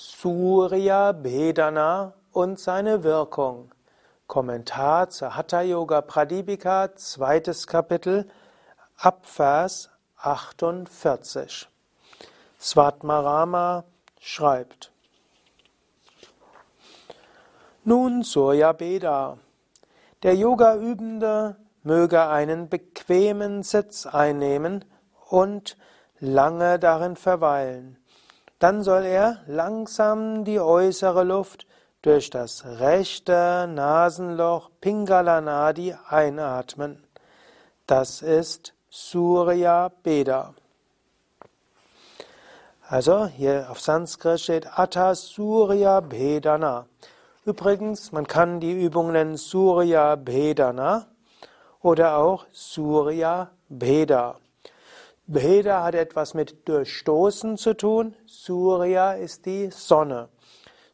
[0.00, 3.74] Surya Bedana und seine Wirkung.
[4.28, 8.30] Kommentar zur Hatha Yoga Pradipika, zweites Kapitel,
[8.96, 11.68] Abvers 48.
[12.60, 13.82] Svatmarama
[14.20, 14.92] schreibt:
[17.82, 19.38] Nun Surya Beda.
[20.22, 24.84] Der Yoga-Übende möge einen bequemen Sitz einnehmen
[25.28, 25.76] und
[26.20, 27.98] lange darin verweilen.
[28.58, 31.66] Dann soll er langsam die äußere Luft
[32.02, 37.04] durch das rechte Nasenloch Pingala Nadi einatmen.
[37.86, 40.54] Das ist Surya Beda.
[42.88, 46.86] Also hier auf Sanskrit steht Atta Surya Bedana.
[47.44, 51.06] Übrigens, man kann die Übung nennen Surya Bedana
[51.80, 54.36] oder auch Surya Beda.
[55.30, 58.16] Beda hat etwas mit Durchstoßen zu tun.
[58.24, 60.30] Surya ist die Sonne.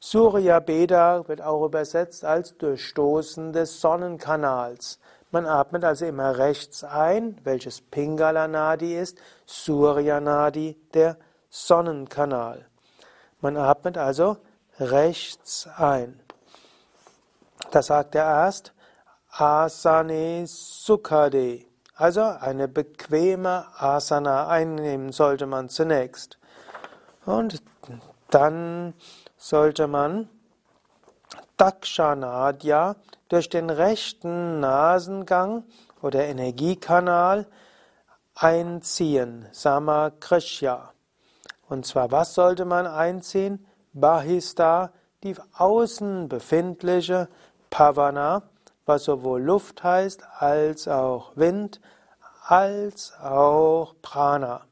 [0.00, 4.98] Surya Beda wird auch übersetzt als Durchstoßen des Sonnenkanals.
[5.30, 11.16] Man atmet also immer rechts ein, welches Pingala Nadi ist, Surya Nadi, der
[11.48, 12.66] Sonnenkanal.
[13.40, 14.38] Man atmet also
[14.80, 16.20] rechts ein.
[17.70, 18.74] Da sagt er erst
[19.30, 21.66] Asane Sukhade.
[21.96, 26.38] Also eine bequeme Asana einnehmen sollte man zunächst.
[27.24, 27.62] Und
[28.30, 28.94] dann
[29.36, 30.28] sollte man
[31.56, 32.96] Dakshanadya
[33.28, 35.64] durch den rechten Nasengang
[36.02, 37.46] oder Energiekanal
[38.34, 40.92] einziehen, Samakrishya.
[41.68, 43.64] Und zwar, was sollte man einziehen?
[43.92, 47.28] Bahista, die außen befindliche
[47.70, 48.42] Pavana,
[48.86, 51.80] was sowohl Luft heißt als auch Wind,
[52.46, 54.62] als auch Prana.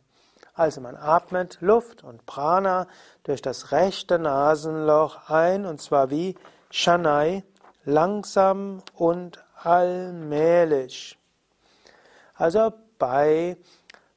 [0.54, 2.86] Also man atmet Luft und Prana
[3.24, 6.36] durch das rechte Nasenloch ein und zwar wie
[6.70, 7.42] Shanai,
[7.84, 11.18] langsam und allmählich.
[12.34, 13.56] Also bei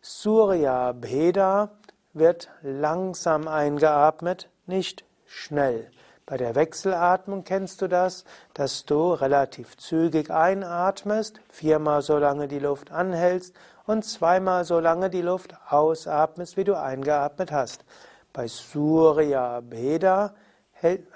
[0.01, 1.69] Surya Bheda
[2.13, 5.89] wird langsam eingeatmet, nicht schnell.
[6.27, 8.25] Bei der Wechselatmung kennst du das,
[8.55, 13.53] dass du relativ zügig einatmest, viermal so lange die Luft anhältst
[13.85, 17.85] und zweimal so lange die Luft ausatmest, wie du eingeatmet hast.
[18.33, 20.33] Bei Surya Bheda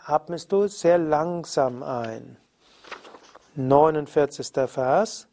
[0.05, 2.37] atmest du sehr langsam ein.
[3.55, 4.51] 49.
[4.67, 5.27] Vers.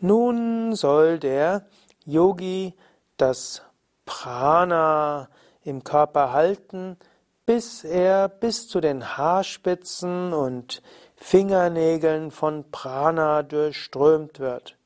[0.00, 1.66] Nun soll der
[2.06, 2.74] Yogi
[3.18, 3.62] das
[4.04, 5.28] Prana
[5.62, 6.96] im Körper halten,
[7.46, 10.82] bis er bis zu den Haarspitzen und
[11.16, 14.76] Fingernägeln von Prana durchströmt wird.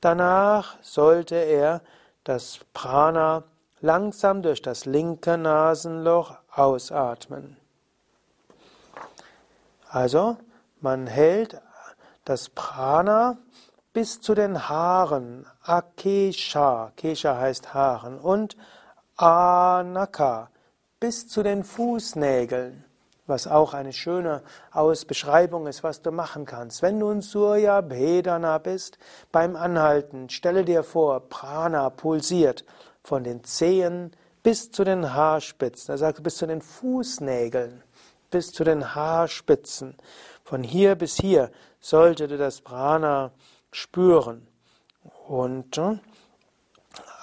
[0.00, 1.82] Danach sollte er
[2.24, 3.44] das Prana
[3.80, 7.56] langsam durch das linke Nasenloch ausatmen.
[9.88, 10.36] Also,
[10.80, 11.60] man hält
[12.24, 13.38] das Prana
[13.92, 18.56] bis zu den Haaren, Akesha, Kesha heißt Haaren, und
[19.16, 20.50] Anaka,
[20.98, 22.84] bis zu den Fußnägeln,
[23.26, 26.80] was auch eine schöne Ausbeschreibung ist, was du machen kannst.
[26.80, 28.98] Wenn du in Surya Bhedana bist,
[29.30, 32.64] beim Anhalten, stelle dir vor, Prana pulsiert
[33.02, 34.12] von den Zehen
[34.42, 35.92] bis zu den Haarspitzen.
[35.92, 37.82] Er sagt bis zu den Fußnägeln,
[38.30, 39.96] bis zu den Haarspitzen.
[40.44, 43.32] Von hier bis hier sollte du das Prana
[43.70, 44.46] spüren.
[45.26, 46.00] Und hm,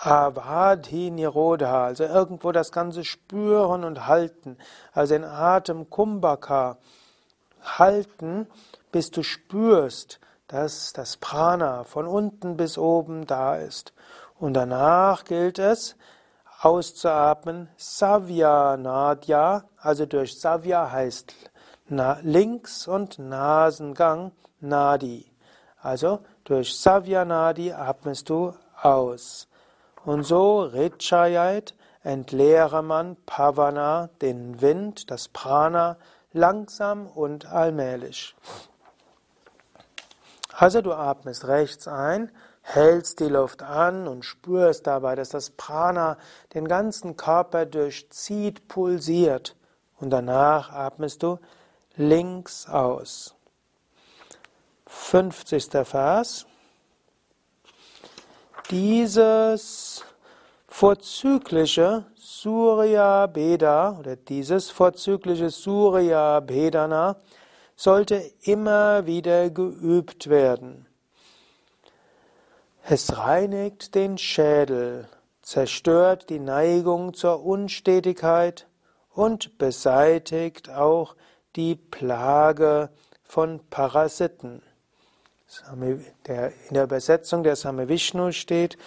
[0.05, 4.57] Avadhi Nirodha, also irgendwo das Ganze spüren und halten,
[4.91, 6.77] also den Atem Kumbhaka
[7.61, 8.47] halten,
[8.91, 13.93] bis du spürst, dass das Prana von unten bis oben da ist.
[14.37, 15.95] Und danach gilt es,
[16.61, 21.33] auszuatmen, Savya Nadya, also durch Savya heißt
[22.21, 25.31] links und Nasengang Nadi.
[25.81, 29.47] Also durch Savya Nadi atmest du aus.
[30.05, 35.97] Und so Rechayait entleere man Pavana, den Wind, das Prana,
[36.33, 38.35] langsam und allmählich.
[40.51, 46.17] Also du atmest rechts ein, hältst die Luft an und spürst dabei, dass das Prana
[46.53, 49.55] den ganzen Körper durchzieht, pulsiert.
[49.99, 51.39] Und danach atmest du
[51.95, 53.35] links aus.
[54.87, 55.69] 50.
[55.85, 56.45] Vers.
[58.69, 59.82] Dieses
[60.73, 67.15] vorzügliche Surya Beda oder dieses vorzügliche Surya Bedana
[67.75, 70.87] sollte immer wieder geübt werden.
[72.81, 75.07] Es reinigt den Schädel
[75.43, 78.65] zerstört die Neigung zur Unstetigkeit
[79.11, 81.15] und beseitigt auch
[81.55, 82.89] die Plage
[83.23, 84.63] von Parasiten.
[85.71, 88.79] In der Übersetzung der Same Vishnu steht,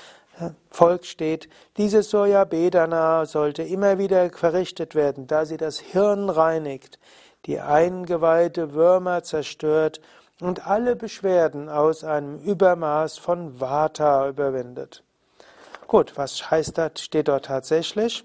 [0.71, 6.99] Volk steht, diese Soja Bedana sollte immer wieder verrichtet werden, da sie das Hirn reinigt,
[7.47, 10.01] die Eingeweide Würmer zerstört
[10.41, 15.03] und alle Beschwerden aus einem Übermaß von Vata überwindet.
[15.87, 17.01] Gut, was heißt das?
[17.01, 18.25] Steht dort tatsächlich?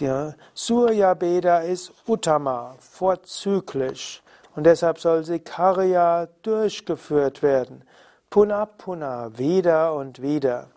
[0.00, 4.22] Der Surya Beda ist Uttama, vorzüglich.
[4.54, 7.84] Und deshalb soll sie Karya durchgeführt werden.
[8.28, 10.68] Puna Puna, wieder und wieder.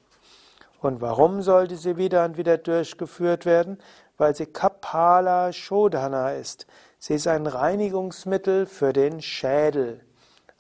[0.82, 3.78] Und warum sollte sie wieder und wieder durchgeführt werden?
[4.18, 6.68] Weil sie Kapala Shodhana ist.
[7.00, 10.02] Sie ist ein Reinigungsmittel für den Schädel.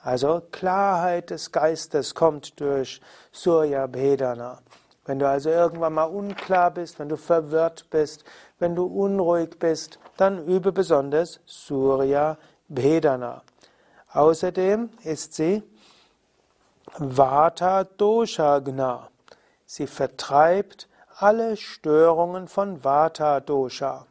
[0.01, 3.01] Also Klarheit des Geistes kommt durch
[3.31, 4.59] Surya Bhedana.
[5.05, 8.23] Wenn du also irgendwann mal unklar bist, wenn du verwirrt bist,
[8.59, 12.37] wenn du unruhig bist, dann übe besonders Surya
[12.67, 13.41] Bhedana.
[14.13, 15.63] Außerdem ist sie
[16.97, 19.09] Vata Dosha Gna.
[19.71, 20.89] Sie vertreibt
[21.19, 24.07] alle Störungen von Vata Dosha.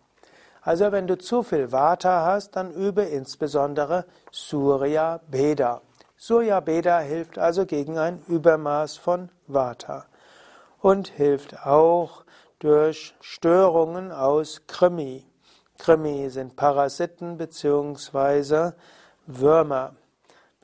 [0.62, 5.80] Also wenn du zu viel Vata hast, dann übe insbesondere Surya Beda.
[6.16, 10.06] Surya Beda hilft also gegen ein Übermaß von Vata
[10.80, 12.22] und hilft auch
[12.60, 15.26] durch Störungen aus Krimi.
[15.76, 18.74] Krimi sind Parasiten bzw.
[19.26, 19.96] Würmer.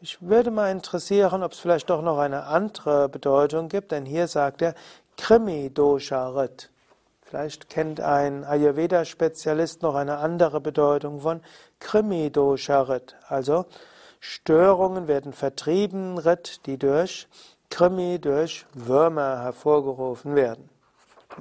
[0.05, 4.29] Mich würde mal interessieren, ob es vielleicht doch noch eine andere Bedeutung gibt, denn hier
[4.29, 4.75] sagt er
[5.17, 6.69] Krimi Dosharit.
[7.23, 11.41] Vielleicht kennt ein Ayurveda-Spezialist noch eine andere Bedeutung von
[11.81, 13.17] Krimi Dosharit.
[13.29, 13.65] Also
[14.21, 17.27] Störungen werden vertrieben, Rit, die durch
[17.71, 20.69] Krimi, durch Würmer hervorgerufen werden.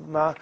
[0.08, 0.36] Mal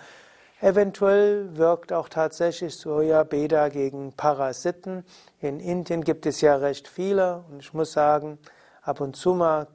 [0.63, 5.03] Eventuell wirkt auch tatsächlich Soja Beda gegen Parasiten.
[5.39, 8.37] In Indien gibt es ja recht viele und ich muss sagen,
[8.83, 9.65] ab und zu mal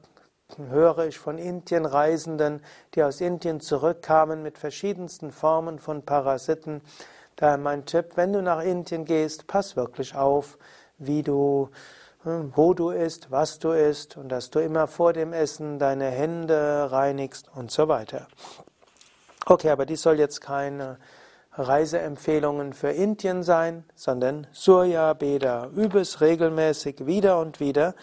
[0.69, 2.61] höre ich von Indienreisenden,
[2.95, 6.81] die aus Indien zurückkamen mit verschiedensten Formen von Parasiten.
[7.35, 10.57] Daher mein Tipp, wenn du nach Indien gehst, pass wirklich auf,
[10.97, 11.69] wie du,
[12.23, 16.05] hm, wo du isst, was du isst und dass du immer vor dem Essen deine
[16.05, 18.27] Hände reinigst und so weiter.
[19.49, 20.97] Okay, aber dies soll jetzt keine
[21.53, 25.67] Reiseempfehlungen für Indien sein, sondern Surya Beda.
[25.73, 27.95] Übe es regelmäßig wieder und wieder.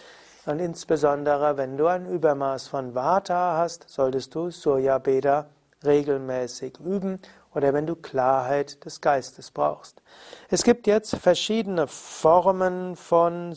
[0.47, 5.45] Und insbesondere, wenn du ein Übermaß von Vata hast, solltest du Surya Beda
[5.85, 7.19] regelmäßig üben
[7.53, 10.01] oder wenn du Klarheit des Geistes brauchst.
[10.49, 13.55] Es gibt jetzt verschiedene Formen von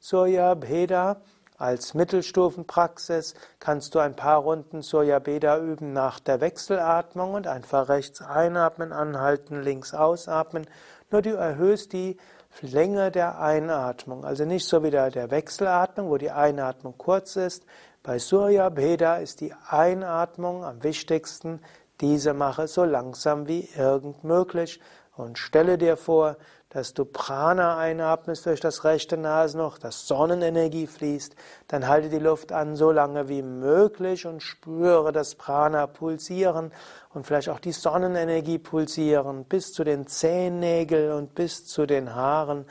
[0.00, 1.20] Surya Beda.
[1.58, 7.88] Als Mittelstufenpraxis kannst du ein paar Runden Surya Beda üben nach der Wechselatmung und einfach
[7.88, 10.68] rechts einatmen, anhalten, links ausatmen.
[11.10, 12.16] Nur du erhöhst die
[12.60, 14.24] Länge der Einatmung.
[14.24, 17.64] Also nicht so wie der Wechselatmung, wo die Einatmung kurz ist.
[18.04, 21.60] Bei Surya Beda ist die Einatmung am wichtigsten.
[22.00, 24.80] Diese mache so langsam wie irgend möglich
[25.16, 26.36] und stelle dir vor,
[26.70, 31.34] dass du Prana einatmest durch das rechte Nasenloch, dass Sonnenenergie fließt,
[31.68, 36.72] dann halte die Luft an so lange wie möglich und spüre das Prana pulsieren
[37.14, 42.66] und vielleicht auch die Sonnenenergie pulsieren bis zu den Zehennägeln und bis zu den Haaren